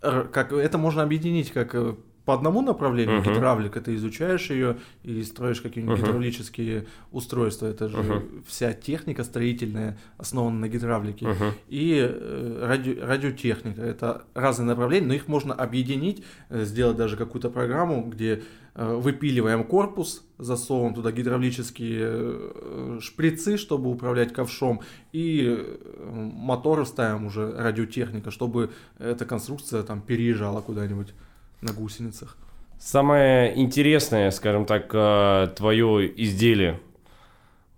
как 0.00 0.52
это 0.52 0.78
можно 0.78 1.02
объединить 1.02 1.50
как 1.52 1.74
э, 1.74 1.94
по 2.28 2.34
одному 2.34 2.60
направлению 2.60 3.22
uh-huh. 3.22 3.34
гидравлика, 3.34 3.80
ты 3.80 3.94
изучаешь 3.94 4.50
ее 4.50 4.76
и 5.02 5.22
строишь 5.22 5.62
какие-нибудь 5.62 5.98
uh-huh. 5.98 6.02
гидравлические 6.02 6.86
устройства. 7.10 7.68
Это 7.68 7.88
же 7.88 7.96
uh-huh. 7.96 8.44
вся 8.46 8.74
техника 8.74 9.24
строительная 9.24 9.96
основана 10.18 10.58
на 10.58 10.68
гидравлике. 10.68 11.24
Uh-huh. 11.24 11.52
И 11.68 11.96
э, 11.98 12.66
ради, 12.66 12.98
радиотехника. 13.00 13.80
Это 13.80 14.26
разные 14.34 14.66
направления, 14.66 15.06
но 15.06 15.14
их 15.14 15.26
можно 15.26 15.54
объединить, 15.54 16.22
э, 16.50 16.64
сделать 16.64 16.98
даже 16.98 17.16
какую-то 17.16 17.48
программу, 17.48 18.04
где 18.04 18.42
выпиливаем 18.74 19.64
корпус, 19.64 20.22
засовываем 20.36 20.94
туда 20.94 21.10
гидравлические 21.10 23.00
шприцы, 23.00 23.56
чтобы 23.56 23.90
управлять 23.90 24.34
ковшом, 24.34 24.82
и 25.12 25.58
моторы 26.04 26.84
ставим 26.86 27.26
уже 27.26 27.50
радиотехника, 27.56 28.30
чтобы 28.30 28.70
эта 28.98 29.24
конструкция 29.24 29.82
там 29.82 30.00
переезжала 30.00 30.60
куда-нибудь 30.60 31.14
на 31.60 31.72
гусеницах. 31.72 32.36
Самое 32.78 33.58
интересное, 33.58 34.30
скажем 34.30 34.64
так, 34.64 34.90
э, 34.92 35.48
твое 35.56 36.22
изделие, 36.22 36.80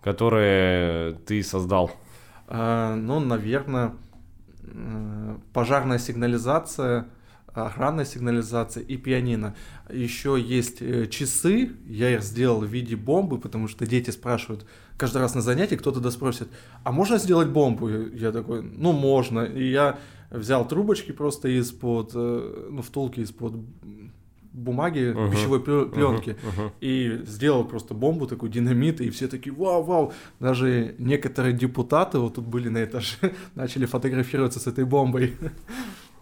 которое 0.02 1.12
ты 1.12 1.42
создал? 1.42 1.90
А, 2.46 2.94
ну, 2.96 3.18
наверное, 3.18 3.94
э, 4.62 5.36
пожарная 5.54 5.98
сигнализация, 5.98 7.08
охранная 7.54 8.04
сигнализация 8.04 8.82
и 8.82 8.96
пианино. 8.98 9.54
Еще 9.88 10.38
есть 10.38 10.82
э, 10.82 11.06
часы, 11.06 11.72
я 11.86 12.10
их 12.10 12.22
сделал 12.22 12.60
в 12.60 12.66
виде 12.66 12.94
бомбы, 12.94 13.38
потому 13.38 13.68
что 13.68 13.86
дети 13.86 14.10
спрашивают 14.10 14.66
каждый 14.98 15.22
раз 15.22 15.34
на 15.34 15.40
занятии, 15.40 15.76
кто-то 15.76 16.10
спросит, 16.10 16.48
а 16.84 16.92
можно 16.92 17.18
сделать 17.18 17.48
бомбу? 17.48 17.88
Я 17.88 18.32
такой, 18.32 18.62
ну 18.62 18.92
можно. 18.92 19.40
И 19.40 19.70
я 19.70 19.98
взял 20.30 20.66
трубочки 20.66 21.12
просто 21.12 21.48
из-под, 21.48 22.14
ну, 22.14 22.82
втулки 22.82 23.20
из-под 23.20 23.54
бумаги, 24.52 25.12
uh-huh. 25.12 25.30
пищевой 25.30 25.60
пленки, 25.60 26.30
uh-huh. 26.30 26.36
Uh-huh. 26.56 26.70
и 26.80 27.20
сделал 27.24 27.64
просто 27.64 27.94
бомбу, 27.94 28.26
такой 28.26 28.48
динамит, 28.48 29.00
и 29.00 29.10
все 29.10 29.28
такие, 29.28 29.54
вау, 29.54 29.82
вау. 29.82 30.12
Даже 30.40 30.94
некоторые 30.98 31.52
депутаты 31.52 32.18
вот 32.18 32.34
тут 32.34 32.46
были 32.46 32.68
на 32.68 32.84
этаже, 32.84 33.16
начали 33.54 33.86
фотографироваться 33.86 34.58
с 34.58 34.66
этой 34.66 34.84
бомбой. 34.84 35.34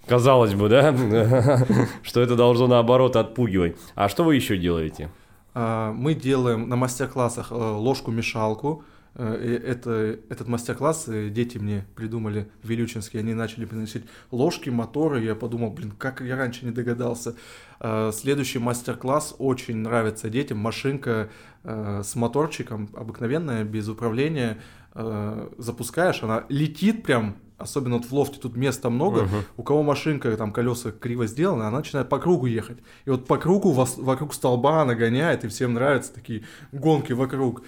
Казалось 0.06 0.54
бы, 0.54 0.68
да, 0.68 1.66
что 2.02 2.20
это 2.20 2.36
должно 2.36 2.66
наоборот 2.66 3.16
отпугивать. 3.16 3.76
А 3.94 4.08
что 4.08 4.24
вы 4.24 4.36
еще 4.36 4.56
делаете? 4.56 5.10
А, 5.54 5.92
мы 5.92 6.14
делаем 6.14 6.68
на 6.68 6.76
мастер-классах 6.76 7.48
э, 7.50 7.54
ложку-мешалку, 7.54 8.82
Э, 8.82 8.97
это, 9.22 10.18
этот 10.28 10.46
мастер-класс 10.46 11.08
э, 11.08 11.28
дети 11.28 11.58
мне 11.58 11.84
придумали 11.96 12.48
в 12.62 12.68
Вилючинске, 12.68 13.18
они 13.18 13.34
начали 13.34 13.64
приносить 13.64 14.04
ложки, 14.30 14.70
моторы, 14.70 15.22
я 15.24 15.34
подумал, 15.34 15.70
блин, 15.72 15.90
как 15.90 16.20
я 16.20 16.36
раньше 16.36 16.64
не 16.64 16.70
догадался. 16.70 17.34
Э, 17.80 18.12
следующий 18.14 18.60
мастер-класс 18.60 19.34
очень 19.38 19.78
нравится 19.78 20.30
детям, 20.30 20.58
машинка 20.58 21.30
с 21.64 22.14
моторчиком, 22.14 22.88
обыкновенная, 22.94 23.64
без 23.64 23.88
управления, 23.88 24.58
запускаешь, 24.94 26.22
она 26.22 26.44
летит 26.48 27.02
прям 27.02 27.36
особенно 27.58 27.96
вот 27.96 28.06
в 28.06 28.12
лофте 28.12 28.38
тут 28.40 28.56
места 28.56 28.88
много, 28.88 29.22
uh-huh. 29.22 29.42
у 29.56 29.62
кого 29.64 29.82
машинка, 29.82 30.34
там 30.36 30.52
колеса 30.52 30.92
криво 30.92 31.26
сделаны, 31.26 31.64
она 31.64 31.78
начинает 31.78 32.08
по 32.08 32.20
кругу 32.20 32.46
ехать. 32.46 32.78
И 33.04 33.10
вот 33.10 33.26
по 33.26 33.36
кругу, 33.36 33.72
вокруг 33.72 34.32
столба 34.32 34.82
она 34.82 34.94
гоняет, 34.94 35.44
и 35.44 35.48
всем 35.48 35.74
нравятся 35.74 36.14
такие 36.14 36.44
гонки 36.70 37.12
вокруг. 37.12 37.64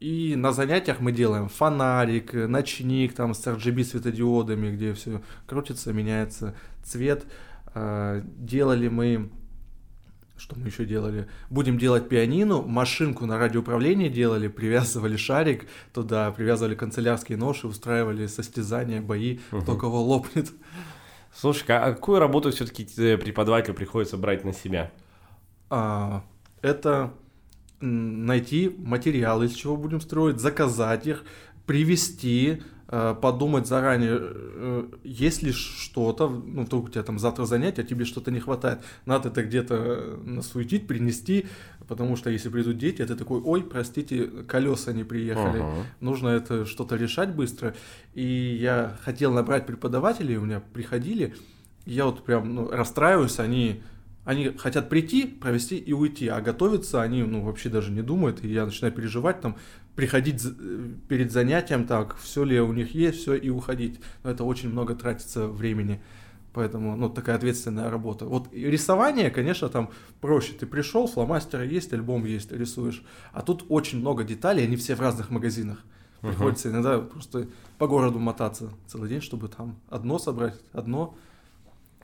И 0.00 0.34
на 0.34 0.52
занятиях 0.52 1.00
мы 1.00 1.12
делаем 1.12 1.48
фонарик, 1.48 2.32
ночник 2.32 3.14
там 3.14 3.34
с 3.34 3.46
RGB 3.46 3.84
светодиодами, 3.84 4.74
где 4.74 4.94
все 4.94 5.20
крутится, 5.46 5.92
меняется 5.92 6.54
цвет. 6.82 7.26
А, 7.74 8.22
делали 8.24 8.88
мы 8.88 9.30
что 10.40 10.58
мы 10.58 10.68
еще 10.68 10.86
делали? 10.86 11.28
Будем 11.50 11.76
делать 11.76 12.08
пианино, 12.08 12.62
машинку 12.62 13.26
на 13.26 13.36
радиоуправление 13.36 14.08
делали, 14.08 14.48
привязывали 14.48 15.16
шарик 15.16 15.66
туда, 15.92 16.32
привязывали 16.32 16.74
канцелярские 16.74 17.36
ноши, 17.36 17.66
устраивали 17.66 18.26
состязания, 18.26 19.02
бои, 19.02 19.38
угу. 19.52 19.60
кто 19.60 19.76
кого 19.76 20.02
лопнет. 20.02 20.50
Слушай, 21.34 21.64
а 21.68 21.92
какую 21.92 22.20
работу 22.20 22.50
все-таки 22.50 22.84
преподавателю 23.16 23.74
приходится 23.74 24.16
брать 24.16 24.44
на 24.44 24.54
себя? 24.54 24.90
А, 25.68 26.24
это 26.62 27.12
найти 27.80 28.74
материалы, 28.78 29.46
из 29.46 29.54
чего 29.54 29.76
будем 29.76 30.00
строить, 30.00 30.38
заказать 30.38 31.06
их, 31.06 31.24
привести, 31.66 32.62
э, 32.88 33.14
подумать 33.20 33.66
заранее, 33.66 34.18
э, 34.20 34.88
есть 35.04 35.42
ли 35.42 35.52
что-то, 35.52 36.28
ну, 36.28 36.62
вдруг 36.62 36.86
у 36.86 36.88
тебя 36.88 37.02
там 37.02 37.18
завтра 37.18 37.44
занятие, 37.44 37.82
а 37.82 37.84
тебе 37.84 38.04
что-то 38.04 38.30
не 38.30 38.40
хватает, 38.40 38.80
надо 39.06 39.28
это 39.28 39.44
где-то 39.44 40.18
насуетить, 40.24 40.86
принести, 40.86 41.46
потому 41.86 42.16
что 42.16 42.30
если 42.30 42.48
придут 42.48 42.78
дети, 42.78 43.02
это 43.02 43.16
такой, 43.16 43.40
ой, 43.40 43.62
простите, 43.62 44.26
колеса 44.46 44.92
не 44.92 45.04
приехали, 45.04 45.60
uh-huh. 45.60 45.82
нужно 46.00 46.28
это 46.28 46.66
что-то 46.66 46.96
решать 46.96 47.34
быстро. 47.34 47.74
И 48.14 48.58
я 48.60 48.96
хотел 49.02 49.32
набрать 49.32 49.66
преподавателей, 49.66 50.36
у 50.36 50.44
меня 50.44 50.60
приходили, 50.72 51.34
я 51.86 52.04
вот 52.04 52.24
прям 52.24 52.54
ну, 52.54 52.70
расстраиваюсь, 52.70 53.38
они 53.38 53.82
они 54.30 54.50
хотят 54.50 54.88
прийти, 54.88 55.26
провести 55.26 55.76
и 55.76 55.92
уйти, 55.92 56.28
а 56.28 56.40
готовиться 56.40 57.02
они 57.02 57.24
ну, 57.24 57.42
вообще 57.42 57.68
даже 57.68 57.90
не 57.90 58.00
думают, 58.00 58.44
и 58.44 58.48
я 58.48 58.64
начинаю 58.64 58.94
переживать, 58.94 59.40
там, 59.40 59.56
приходить 59.96 60.40
э, 60.44 60.88
перед 61.08 61.32
занятием, 61.32 61.84
так, 61.84 62.16
все 62.16 62.44
ли 62.44 62.60
у 62.60 62.72
них 62.72 62.94
есть, 62.94 63.18
все, 63.18 63.34
и 63.34 63.50
уходить. 63.50 63.98
Но 64.22 64.30
это 64.30 64.44
очень 64.44 64.68
много 64.68 64.94
тратится 64.94 65.48
времени. 65.48 66.00
Поэтому, 66.52 66.96
ну, 66.96 67.08
такая 67.08 67.34
ответственная 67.34 67.90
работа. 67.90 68.24
Вот 68.24 68.48
рисование, 68.52 69.30
конечно, 69.30 69.68
там 69.68 69.90
проще. 70.20 70.52
Ты 70.52 70.64
пришел, 70.66 71.08
фломастеры 71.08 71.66
есть, 71.66 71.92
альбом 71.92 72.24
есть, 72.24 72.52
рисуешь. 72.52 73.02
А 73.32 73.42
тут 73.42 73.64
очень 73.68 73.98
много 73.98 74.22
деталей, 74.22 74.62
они 74.62 74.76
все 74.76 74.94
в 74.94 75.00
разных 75.00 75.30
магазинах. 75.30 75.78
Приходится 76.20 76.68
иногда 76.68 77.00
просто 77.00 77.48
по 77.78 77.88
городу 77.88 78.20
мотаться 78.20 78.70
целый 78.86 79.08
день, 79.08 79.22
чтобы 79.22 79.48
там 79.48 79.80
одно 79.88 80.20
собрать, 80.20 80.60
одно. 80.72 81.16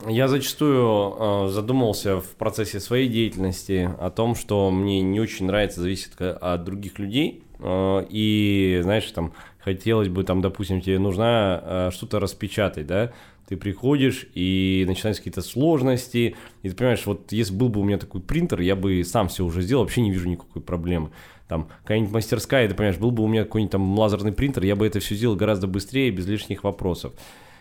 Я 0.05 0.29
зачастую 0.29 1.17
э, 1.19 1.49
задумался 1.49 2.21
в 2.21 2.29
процессе 2.37 2.81
своей 2.81 3.09
деятельности 3.09 3.91
о 3.99 4.11
том, 4.11 4.35
что 4.35 4.71
мне 4.71 5.00
не 5.00 5.21
очень 5.21 5.47
нравится 5.47 5.81
зависеть 5.81 6.12
от 6.19 6.65
других 6.65 6.99
людей. 6.99 7.43
Э, 7.61 8.05
и, 8.11 8.81
знаешь, 8.83 9.11
там 9.12 9.33
хотелось 9.59 10.09
бы, 10.09 10.23
там, 10.23 10.43
допустим, 10.43 10.83
тебе 10.83 10.99
нужно 10.99 11.62
э, 11.62 11.91
что-то 11.93 12.21
распечатать, 12.21 12.87
да, 12.87 13.12
ты 13.49 13.57
приходишь 13.57 14.26
и 14.35 14.85
начинаются 14.87 15.23
какие-то 15.23 15.41
сложности, 15.41 16.37
и 16.62 16.69
ты 16.69 16.76
понимаешь, 16.76 17.07
вот 17.07 17.33
если 17.33 17.55
был 17.55 17.69
бы 17.71 17.81
у 17.81 17.85
меня 17.85 17.97
такой 17.97 18.21
принтер, 18.21 18.61
я 18.61 18.76
бы 18.76 19.03
сам 19.03 19.29
все 19.29 19.45
уже 19.45 19.62
сделал, 19.62 19.85
вообще 19.85 20.03
не 20.03 20.11
вижу 20.11 20.29
никакой 20.29 20.61
проблемы. 20.61 21.11
Там 21.49 21.69
какая-нибудь 21.83 22.12
мастерская, 22.12 22.69
ты 22.69 22.75
понимаешь, 22.75 22.99
был 22.99 23.12
бы 23.12 23.23
у 23.23 23.29
меня 23.29 23.45
какой-нибудь 23.45 23.73
там 23.73 23.99
лазерный 23.99 24.33
принтер, 24.33 24.65
я 24.65 24.76
бы 24.76 24.87
это 24.87 25.00
все 25.00 25.15
сделал 25.15 25.37
гораздо 25.37 25.69
быстрее, 25.69 26.11
без 26.11 26.26
лишних 26.26 26.65
вопросов. 26.65 27.15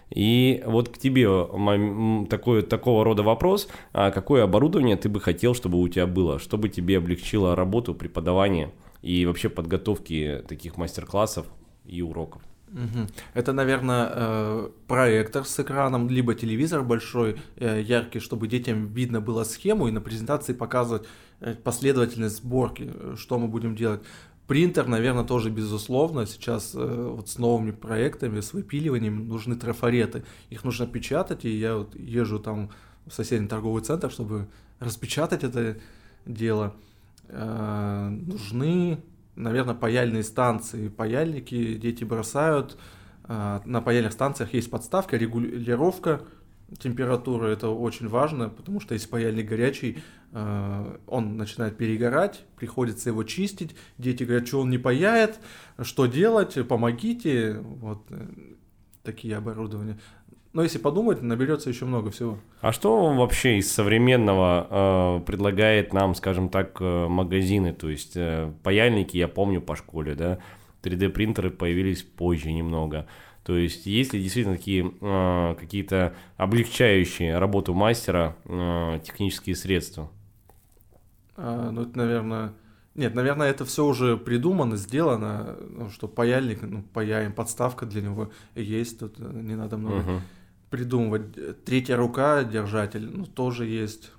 И 0.09 0.63
вот 0.65 0.89
к 0.89 0.97
тебе 0.97 1.27
такой, 2.29 2.62
такого 2.62 3.03
рода 3.03 3.24
вопрос, 3.24 3.67
а 3.93 4.12
какое 4.12 4.43
оборудование 4.43 4.97
ты 4.97 5.09
бы 5.09 5.19
хотел, 5.19 5.53
чтобы 5.55 5.79
у 5.79 5.88
тебя 5.88 6.07
было, 6.07 6.39
чтобы 6.39 6.69
тебе 6.69 6.97
облегчило 6.97 7.55
работу, 7.55 7.95
преподавание 7.95 8.71
и 9.01 9.25
вообще 9.25 9.50
подготовки 9.50 10.43
таких 10.47 10.77
мастер-классов 10.77 11.47
и 11.85 12.01
уроков? 12.01 12.41
Это, 13.33 13.53
наверное, 13.53 14.12
э, 14.12 14.69
проектор 14.88 15.45
с 15.45 15.59
экраном, 15.59 16.09
либо 16.09 16.33
телевизор 16.33 16.83
большой, 16.83 17.38
э, 17.55 17.81
яркий, 17.81 18.19
чтобы 18.19 18.47
детям 18.47 18.88
видно 18.88 19.21
было 19.21 19.43
схему 19.43 19.88
и 19.88 19.91
на 19.91 20.01
презентации 20.01 20.53
показывать 20.53 21.07
э, 21.39 21.53
последовательность 21.53 22.38
сборки, 22.38 22.91
что 23.15 23.39
мы 23.39 23.47
будем 23.47 23.75
делать. 23.75 24.01
Принтер, 24.48 24.88
наверное, 24.88 25.24
тоже 25.24 25.50
безусловно. 25.50 26.28
Сейчас 26.28 26.74
э, 26.75 27.12
вот 27.16 27.30
с 27.30 27.40
новыми 27.40 27.72
проектами, 27.72 28.42
с 28.42 28.54
выпиливанием 28.54 29.28
нужны 29.28 29.56
трафареты. 29.56 30.24
Их 30.52 30.64
нужно 30.64 30.86
печатать, 30.86 31.46
и 31.46 31.50
я 31.50 31.78
вот 31.78 31.96
езжу 31.96 32.40
там 32.40 32.70
в 33.08 33.14
соседний 33.14 33.48
торговый 33.48 33.82
центр, 33.82 34.12
чтобы 34.12 34.48
распечатать 34.80 35.44
это 35.44 35.78
дело. 36.28 36.75
Э, 37.28 38.10
нужны, 38.10 39.00
наверное, 39.36 39.74
паяльные 39.74 40.24
станции. 40.24 40.90
Паяльники 40.90 41.74
дети 41.75 42.04
бросают. 42.04 42.78
Э, 43.28 43.62
на 43.66 43.82
паяльных 43.82 44.14
станциях 44.14 44.54
есть 44.54 44.70
подставка, 44.70 45.18
регулировка 45.18 46.22
температуры. 46.79 47.50
Это 47.50 47.69
очень 47.69 48.07
важно, 48.07 48.50
потому 48.50 48.79
что 48.79 48.93
если 48.93 49.07
паяльник 49.07 49.48
горячий, 49.48 49.98
Э, 50.36 50.98
он 51.07 51.38
начинает 51.38 51.77
перегорать, 51.77 52.43
приходится 52.57 53.10
его 53.10 53.24
чистить, 53.24 53.74
дети 53.98 54.24
говорят, 54.24 54.45
что 54.48 54.60
он 54.60 54.69
не 54.69 54.77
паяет, 54.77 55.39
что 55.81 56.07
делать, 56.07 56.57
помогите, 56.67 57.57
вот 57.62 58.03
э, 58.10 58.27
такие 59.01 59.38
оборудования. 59.38 59.98
Но 60.51 60.62
если 60.62 60.77
подумать, 60.77 61.22
наберется 61.22 61.69
еще 61.69 61.86
много 61.86 62.12
всего. 62.12 62.38
А 62.60 62.74
что 62.74 63.13
вообще 63.13 63.60
из 63.60 63.72
современного 63.72 65.19
э, 65.22 65.25
предлагает 65.25 65.93
нам, 65.93 66.15
скажем 66.15 66.50
так, 66.50 66.77
э, 66.81 67.07
магазины? 67.07 67.72
То 67.72 67.89
есть 67.89 68.17
э, 68.17 68.51
паяльники, 68.62 69.15
я 69.15 69.29
помню 69.29 69.62
по 69.62 69.77
школе, 69.77 70.15
да, 70.15 70.39
3D 70.84 71.10
принтеры 71.10 71.50
появились 71.50 72.03
позже 72.03 72.51
немного. 72.51 73.07
То 73.46 73.56
есть 73.56 73.86
есть 73.86 74.12
ли 74.12 74.24
действительно 74.24 74.58
такие 74.58 74.92
э, 75.00 75.56
какие-то 75.60 76.16
облегчающие 76.36 77.38
работу 77.38 77.75
мастера 77.75 78.36
э, 78.46 79.00
технические 79.04 79.56
средства? 79.56 80.10
А, 81.36 81.70
ну, 81.70 81.84
это, 81.84 81.96
наверное... 81.96 82.54
Нет, 82.96 83.14
наверное, 83.14 83.52
это 83.52 83.64
все 83.64 83.86
уже 83.86 84.18
придумано, 84.18 84.78
сделано, 84.78 85.58
ну, 85.70 85.90
что 85.92 86.08
паяльник, 86.08 86.64
ну, 86.64 86.82
паяем, 86.82 87.34
подставка 87.34 87.86
для 87.86 88.02
него 88.02 88.32
есть, 88.56 88.98
тут 89.00 89.20
э, 89.20 89.32
не 89.32 89.56
надо 89.56 89.78
много 89.78 89.98
uh-huh. 89.98 90.20
придумывать. 90.72 91.64
Третья 91.66 91.98
рука, 91.98 92.44
держатель, 92.44 93.08
ну, 93.16 93.28
тоже 93.28 93.68
есть. 93.68 94.12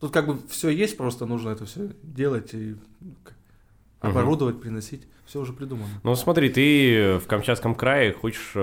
Тут 0.00 0.12
как 0.12 0.26
бы 0.26 0.38
все 0.48 0.70
есть, 0.70 0.96
просто 0.96 1.26
нужно 1.26 1.50
это 1.50 1.64
все 1.64 1.92
делать 2.02 2.54
и 2.54 2.74
оборудовать, 4.00 4.56
uh-huh. 4.56 4.60
приносить. 4.60 5.06
Все 5.26 5.40
уже 5.40 5.52
придумано. 5.52 5.88
Ну, 6.02 6.14
смотри, 6.14 6.48
ты 6.48 7.18
в 7.18 7.26
Камчатском 7.26 7.74
крае 7.74 8.12
хочешь, 8.12 8.52
э, 8.54 8.60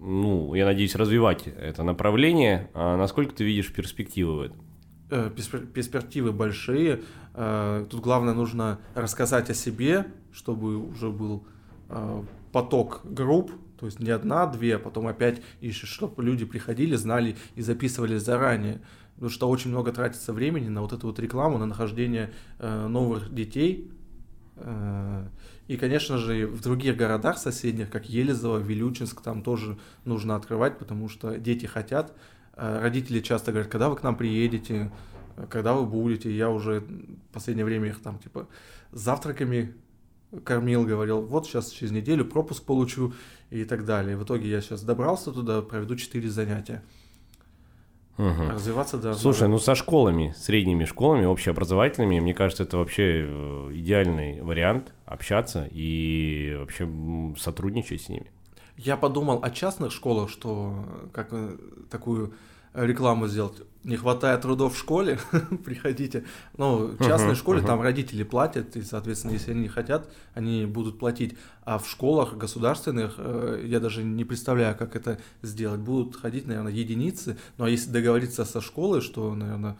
ну, 0.00 0.54
я 0.54 0.66
надеюсь, 0.66 0.94
развивать 0.94 1.46
это 1.46 1.82
направление. 1.82 2.70
А 2.74 2.96
насколько 2.96 3.34
ты 3.34 3.44
видишь 3.44 3.72
перспективы 3.72 4.36
в 4.36 4.40
этом? 4.42 4.70
Э, 5.10 5.28
перспективы 5.28 6.32
большие. 6.32 7.02
Э, 7.34 7.84
тут 7.90 8.00
главное 8.00 8.32
нужно 8.32 8.78
рассказать 8.94 9.50
о 9.50 9.54
себе, 9.54 10.06
чтобы 10.30 10.76
уже 10.76 11.10
был 11.10 11.44
э, 11.88 12.22
поток 12.52 13.00
групп, 13.02 13.50
то 13.78 13.86
есть 13.86 13.98
не 13.98 14.10
одна, 14.10 14.46
две, 14.46 14.76
а 14.76 14.78
потом 14.78 15.08
опять 15.08 15.42
ищешь, 15.60 15.88
чтобы 15.88 16.22
люди 16.22 16.44
приходили, 16.44 16.94
знали 16.94 17.36
и 17.56 17.62
записывались 17.62 18.22
заранее. 18.22 18.82
Потому 19.14 19.30
что 19.30 19.48
очень 19.50 19.70
много 19.70 19.90
тратится 19.90 20.32
времени 20.32 20.68
на 20.68 20.80
вот 20.80 20.92
эту 20.92 21.08
вот 21.08 21.18
рекламу, 21.18 21.58
на 21.58 21.66
нахождение 21.66 22.32
новых 22.58 23.34
детей. 23.34 23.90
И, 25.68 25.76
конечно 25.76 26.18
же, 26.18 26.46
в 26.46 26.60
других 26.62 26.96
городах 26.96 27.38
соседних, 27.38 27.90
как 27.90 28.08
Елизово, 28.08 28.58
Вилючинск, 28.58 29.22
там 29.22 29.42
тоже 29.42 29.78
нужно 30.04 30.36
открывать, 30.36 30.78
потому 30.78 31.08
что 31.08 31.38
дети 31.38 31.66
хотят, 31.66 32.12
Э, 32.60 32.80
родители 32.82 33.20
часто 33.20 33.52
говорят, 33.52 33.70
когда 33.70 33.88
вы 33.88 33.96
к 33.96 34.02
нам 34.02 34.16
приедете, 34.16 34.92
когда 35.48 35.72
вы 35.72 35.86
будете. 35.86 36.30
Я 36.30 36.50
уже 36.50 36.80
в 36.80 37.32
последнее 37.32 37.64
время 37.64 37.88
их 37.88 38.02
там 38.02 38.18
типа 38.18 38.48
завтраками 38.92 39.74
кормил, 40.44 40.84
говорил, 40.84 41.22
вот 41.22 41.46
сейчас 41.46 41.70
через 41.70 41.90
неделю 41.90 42.24
пропуск 42.26 42.64
получу 42.64 43.14
и 43.48 43.64
так 43.64 43.86
далее. 43.86 44.16
В 44.16 44.24
итоге 44.24 44.48
я 44.48 44.60
сейчас 44.60 44.82
добрался 44.82 45.32
туда, 45.32 45.62
проведу 45.62 45.96
4 45.96 46.28
занятия. 46.28 46.84
Угу. 48.20 48.50
Развиваться, 48.50 48.98
да. 48.98 49.14
Слушай, 49.14 49.48
ну 49.48 49.58
со 49.58 49.74
школами, 49.74 50.34
средними 50.36 50.84
школами, 50.84 51.24
общеобразовательными, 51.24 52.20
мне 52.20 52.34
кажется, 52.34 52.64
это 52.64 52.76
вообще 52.76 53.24
э, 53.26 53.70
идеальный 53.72 54.42
вариант 54.42 54.92
общаться 55.06 55.66
и 55.70 56.54
вообще 56.58 56.86
сотрудничать 57.38 58.02
с 58.02 58.08
ними. 58.10 58.30
Я 58.76 58.98
подумал 58.98 59.40
о 59.42 59.50
частных 59.50 59.90
школах, 59.90 60.28
что 60.28 60.84
как 61.12 61.28
э, 61.32 61.56
такую 61.90 62.34
рекламу 62.74 63.26
сделать. 63.26 63.62
Не 63.82 63.96
хватает 63.96 64.42
трудов 64.42 64.74
в 64.74 64.78
школе, 64.78 65.18
приходите. 65.64 66.24
Ну, 66.56 66.88
в 66.88 66.98
частной 66.98 67.32
uh-huh, 67.32 67.34
школе 67.34 67.62
uh-huh. 67.62 67.66
там 67.66 67.80
родители 67.80 68.24
платят, 68.24 68.76
и, 68.76 68.82
соответственно, 68.82 69.32
если 69.32 69.52
они 69.52 69.62
не 69.62 69.68
хотят, 69.68 70.10
они 70.34 70.66
будут 70.66 70.98
платить. 70.98 71.36
А 71.64 71.78
в 71.78 71.88
школах 71.88 72.36
государственных 72.36 73.14
э, 73.16 73.64
я 73.66 73.80
даже 73.80 74.02
не 74.02 74.24
представляю, 74.24 74.76
как 74.76 74.96
это 74.96 75.18
сделать. 75.40 75.80
Будут 75.80 76.16
ходить, 76.16 76.46
наверное, 76.46 76.72
единицы. 76.72 77.38
Ну, 77.56 77.64
а 77.64 77.70
если 77.70 77.90
договориться 77.90 78.44
со 78.44 78.60
школой, 78.60 79.00
что, 79.00 79.34
наверное, 79.34 79.78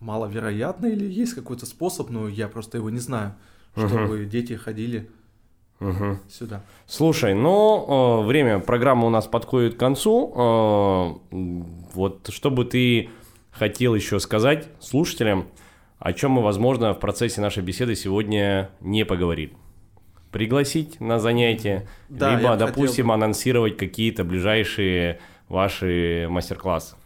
маловероятно 0.00 0.86
или 0.86 1.04
есть 1.04 1.34
какой-то 1.34 1.66
способ, 1.66 2.08
но 2.08 2.28
я 2.28 2.48
просто 2.48 2.78
его 2.78 2.88
не 2.88 3.00
знаю, 3.00 3.34
чтобы 3.72 4.20
uh-huh. 4.20 4.26
дети 4.26 4.54
ходили 4.54 5.10
угу. 5.88 6.18
сюда. 6.28 6.62
Слушай, 6.86 7.34
ну, 7.34 8.22
э, 8.22 8.26
время 8.26 8.58
программы 8.60 9.06
у 9.06 9.10
нас 9.10 9.26
подходит 9.26 9.74
к 9.74 9.78
концу. 9.78 10.32
Э, 10.34 11.36
вот 11.94 12.28
что 12.32 12.50
бы 12.50 12.64
ты 12.64 13.10
хотел 13.50 13.94
еще 13.94 14.20
сказать 14.20 14.68
слушателям, 14.80 15.46
о 15.98 16.12
чем 16.12 16.32
мы, 16.32 16.42
возможно, 16.42 16.94
в 16.94 16.98
процессе 17.00 17.40
нашей 17.40 17.62
беседы 17.62 17.94
сегодня 17.94 18.70
не 18.80 19.04
поговорили? 19.04 19.52
Пригласить 20.30 20.98
на 20.98 21.18
занятие, 21.18 21.86
да, 22.08 22.34
либо, 22.34 22.56
допустим, 22.56 23.06
хотел... 23.06 23.12
анонсировать 23.12 23.76
какие-то 23.76 24.24
ближайшие 24.24 25.20
ваши 25.48 26.26
мастер-классы. 26.30 26.96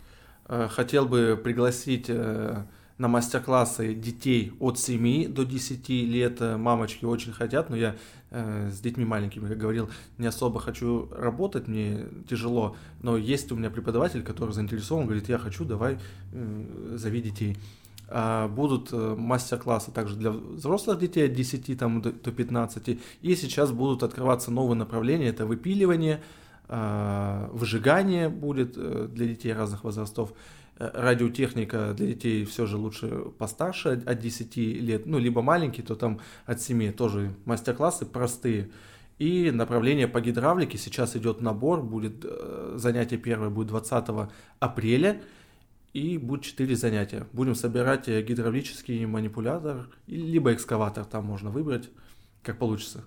Э, 0.48 0.68
хотел 0.70 1.06
бы 1.06 1.38
пригласить 1.42 2.06
э, 2.08 2.62
на 2.98 3.08
мастер-классы 3.08 3.94
детей 3.94 4.52
от 4.60 4.78
7 4.78 5.32
до 5.32 5.44
10 5.44 5.88
лет. 5.88 6.40
Мамочки 6.40 7.04
очень 7.04 7.32
хотят, 7.32 7.68
но 7.68 7.76
я 7.76 7.96
э, 8.30 8.70
с 8.70 8.80
детьми 8.80 9.04
маленькими, 9.04 9.48
как 9.48 9.58
говорил, 9.58 9.88
не 10.18 10.26
особо 10.26 10.60
хочу 10.60 11.08
работать, 11.12 11.68
мне 11.68 12.06
тяжело. 12.28 12.76
Но 13.02 13.16
есть 13.16 13.52
у 13.52 13.56
меня 13.56 13.70
преподаватель, 13.70 14.22
который 14.22 14.52
заинтересован, 14.52 15.04
говорит, 15.06 15.28
я 15.28 15.38
хочу, 15.38 15.64
давай, 15.64 15.98
э, 16.32 16.96
зови 16.96 17.22
детей. 17.22 17.56
А 18.08 18.46
будут 18.48 18.92
э, 18.92 19.14
мастер-классы 19.18 19.90
также 19.90 20.14
для 20.16 20.30
взрослых 20.30 21.00
детей 21.00 21.26
от 21.26 21.32
10 21.32 21.78
там, 21.78 22.00
до, 22.00 22.12
до 22.12 22.30
15. 22.30 23.00
И 23.22 23.34
сейчас 23.34 23.72
будут 23.72 24.02
открываться 24.04 24.50
новые 24.52 24.78
направления, 24.78 25.28
это 25.28 25.44
выпиливание, 25.44 26.22
э, 26.68 27.48
выжигание 27.52 28.28
будет 28.28 28.74
э, 28.76 29.08
для 29.10 29.26
детей 29.26 29.52
разных 29.52 29.82
возрастов 29.82 30.32
радиотехника 30.78 31.94
для 31.94 32.08
детей 32.08 32.44
все 32.44 32.66
же 32.66 32.76
лучше 32.76 33.08
постарше, 33.38 34.02
от 34.04 34.18
10 34.18 34.56
лет, 34.56 35.06
ну, 35.06 35.18
либо 35.18 35.42
маленький, 35.42 35.82
то 35.82 35.94
там 35.94 36.20
от 36.44 36.60
7, 36.60 36.92
тоже 36.92 37.34
мастер-классы 37.44 38.06
простые. 38.06 38.70
И 39.18 39.50
направление 39.50 40.08
по 40.08 40.20
гидравлике, 40.20 40.76
сейчас 40.76 41.16
идет 41.16 41.40
набор, 41.40 41.82
будет 41.82 42.24
э, 42.24 42.74
занятие 42.76 43.16
первое 43.16 43.48
будет 43.48 43.68
20 43.68 44.28
апреля, 44.58 45.22
и 45.94 46.18
будет 46.18 46.42
4 46.42 46.76
занятия. 46.76 47.26
Будем 47.32 47.54
собирать 47.54 48.08
э, 48.08 48.20
гидравлический 48.20 49.06
манипулятор, 49.06 49.88
либо 50.06 50.52
экскаватор, 50.52 51.06
там 51.06 51.24
можно 51.24 51.50
выбрать, 51.50 51.88
как 52.42 52.58
получится. 52.58 53.04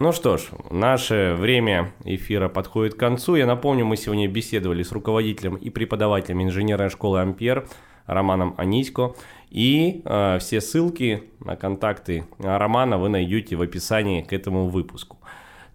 Ну 0.00 0.10
что 0.10 0.38
ж, 0.38 0.48
наше 0.70 1.36
время 1.38 1.92
эфира 2.04 2.48
подходит 2.48 2.94
к 2.94 2.98
концу. 2.98 3.36
Я 3.36 3.46
напомню, 3.46 3.84
мы 3.84 3.96
сегодня 3.96 4.26
беседовали 4.26 4.82
с 4.82 4.90
руководителем 4.90 5.54
и 5.54 5.70
преподавателем 5.70 6.42
инженерной 6.42 6.90
школы 6.90 7.20
«Ампер» 7.20 7.68
Романом 8.06 8.56
Анисько. 8.58 9.14
И 9.50 10.02
э, 10.04 10.38
все 10.40 10.60
ссылки 10.60 11.22
на 11.38 11.54
контакты 11.54 12.26
Романа 12.40 12.98
вы 12.98 13.08
найдете 13.08 13.54
в 13.54 13.62
описании 13.62 14.22
к 14.22 14.32
этому 14.32 14.66
выпуску. 14.66 15.18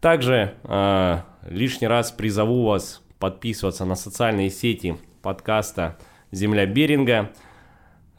Также 0.01 0.53
э, 0.63 1.17
лишний 1.47 1.87
раз 1.87 2.11
призову 2.11 2.65
вас 2.65 3.01
подписываться 3.19 3.85
на 3.85 3.95
социальные 3.95 4.49
сети 4.49 4.97
подкаста 5.21 5.97
«Земля 6.33 6.65
Беринга». 6.65 7.31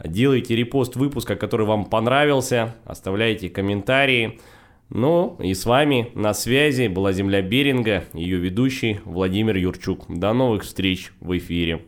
Делайте 0.03 0.57
репост 0.57 0.97
выпуска, 0.97 1.37
который 1.37 1.67
вам 1.67 1.85
понравился, 1.85 2.75
оставляйте 2.87 3.51
комментарии. 3.51 4.41
Ну 4.91 5.37
и 5.41 5.55
с 5.55 5.67
вами 5.67 6.11
на 6.15 6.35
связи 6.35 6.89
была 6.89 7.13
Земля 7.13 7.43
Беринга, 7.43 8.05
ее 8.13 8.39
ведущий 8.39 9.01
Владимир 9.05 9.57
Юрчук. 9.57 10.07
До 10.09 10.33
новых 10.33 10.65
встреч 10.65 11.13
в 11.21 11.37
эфире. 11.39 11.85